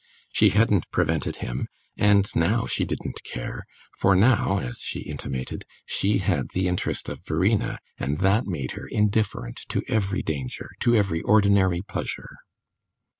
She 0.33 0.49
hadn't 0.49 0.89
prevented 0.89 1.35
him, 1.45 1.67
and 1.95 2.27
now 2.35 2.65
she 2.65 2.85
didn't 2.85 3.21
care, 3.23 3.67
for 3.99 4.15
now, 4.15 4.57
as 4.57 4.79
she 4.79 5.01
intimated, 5.01 5.63
she 5.85 6.17
had 6.17 6.49
the 6.55 6.67
interest 6.67 7.07
of 7.07 7.23
Verena, 7.23 7.77
and 7.99 8.17
that 8.17 8.47
made 8.47 8.71
her 8.71 8.87
indifferent 8.87 9.61
to 9.69 9.83
every 9.87 10.23
danger, 10.23 10.71
to 10.79 10.95
every 10.95 11.21
ordinary 11.21 11.83
pleasure. 11.83 12.37